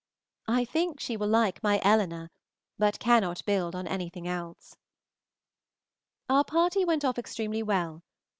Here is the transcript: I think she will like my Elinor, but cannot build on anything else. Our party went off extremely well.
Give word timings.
I 0.47 0.65
think 0.65 0.99
she 0.99 1.15
will 1.15 1.27
like 1.27 1.61
my 1.61 1.79
Elinor, 1.83 2.31
but 2.79 2.97
cannot 2.99 3.45
build 3.45 3.75
on 3.75 3.85
anything 3.85 4.27
else. 4.27 4.75
Our 6.27 6.43
party 6.43 6.83
went 6.83 7.05
off 7.05 7.19
extremely 7.19 7.61
well. 7.61 8.01